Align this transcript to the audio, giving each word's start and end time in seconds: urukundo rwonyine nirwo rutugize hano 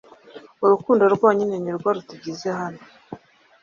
urukundo 0.65 1.03
rwonyine 1.15 1.55
nirwo 1.59 1.89
rutugize 1.95 2.49
hano 2.59 2.81